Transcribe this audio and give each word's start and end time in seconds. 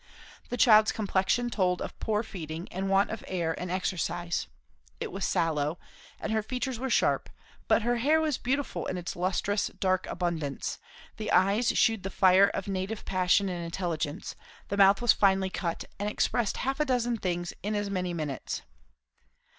The 0.49 0.57
child's 0.57 0.91
complexion 0.91 1.51
told 1.51 1.79
of 1.79 1.99
poor 1.99 2.23
feeding 2.23 2.67
and 2.71 2.89
want 2.89 3.11
of 3.11 3.23
air 3.27 3.53
and 3.59 3.69
exercise; 3.69 4.47
it 4.99 5.11
was 5.11 5.23
sallow, 5.23 5.77
and 6.19 6.31
her 6.31 6.41
features 6.41 6.79
were 6.79 6.89
sharp; 6.89 7.29
but 7.67 7.83
her 7.83 7.97
hair 7.97 8.19
was 8.19 8.39
beautiful 8.39 8.87
in 8.87 8.97
its 8.97 9.15
lustrous, 9.15 9.67
dark 9.67 10.07
abundance; 10.07 10.79
the 11.17 11.31
eyes 11.31 11.67
shewed 11.77 12.01
the 12.01 12.09
fire 12.09 12.47
of 12.47 12.67
native 12.67 13.05
passion 13.05 13.47
and 13.47 13.63
intelligence; 13.63 14.35
the 14.69 14.75
mouth 14.77 15.03
was 15.03 15.13
finely 15.13 15.51
cut 15.51 15.85
and 15.99 16.09
expressed 16.09 16.57
half 16.57 16.79
a 16.79 16.85
dozen 16.85 17.17
things 17.17 17.53
in 17.61 17.75
as 17.75 17.91
many 17.91 18.11
minutes. 18.11 18.63